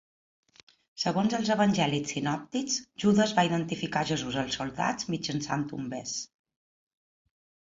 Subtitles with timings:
[1.01, 6.17] Segons els Evangelis sinòptics, Judes va identificar Jesús als soldats mitjançant un bes.